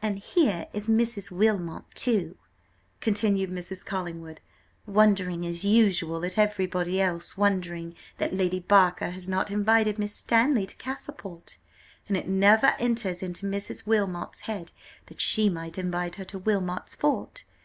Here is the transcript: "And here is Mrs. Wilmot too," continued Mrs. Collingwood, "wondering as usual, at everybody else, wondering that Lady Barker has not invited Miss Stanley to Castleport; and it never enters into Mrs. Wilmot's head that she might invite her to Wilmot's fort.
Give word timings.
"And 0.00 0.20
here 0.20 0.68
is 0.72 0.88
Mrs. 0.88 1.32
Wilmot 1.32 1.86
too," 1.94 2.36
continued 3.00 3.50
Mrs. 3.50 3.84
Collingwood, 3.84 4.40
"wondering 4.86 5.44
as 5.44 5.64
usual, 5.64 6.24
at 6.24 6.38
everybody 6.38 7.00
else, 7.00 7.36
wondering 7.36 7.96
that 8.18 8.32
Lady 8.32 8.60
Barker 8.60 9.10
has 9.10 9.28
not 9.28 9.50
invited 9.50 9.98
Miss 9.98 10.14
Stanley 10.14 10.66
to 10.66 10.76
Castleport; 10.76 11.58
and 12.06 12.16
it 12.16 12.28
never 12.28 12.76
enters 12.78 13.24
into 13.24 13.44
Mrs. 13.50 13.84
Wilmot's 13.86 14.42
head 14.42 14.70
that 15.06 15.20
she 15.20 15.48
might 15.48 15.78
invite 15.78 16.14
her 16.14 16.24
to 16.26 16.38
Wilmot's 16.38 16.94
fort. 16.94 17.42